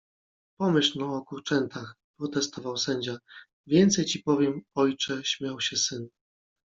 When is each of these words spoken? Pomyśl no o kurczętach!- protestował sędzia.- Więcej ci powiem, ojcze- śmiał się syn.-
Pomyśl 0.59 0.99
no 0.99 1.15
o 1.15 1.21
kurczętach!- 1.25 1.95
protestował 2.19 2.77
sędzia.- 2.77 3.17
Więcej 3.67 4.05
ci 4.05 4.19
powiem, 4.19 4.61
ojcze- 4.77 5.23
śmiał 5.23 5.61
się 5.61 5.77
syn.- 5.77 6.07